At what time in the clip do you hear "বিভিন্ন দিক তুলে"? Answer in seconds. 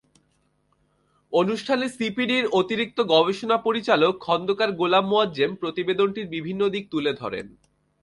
6.27-7.11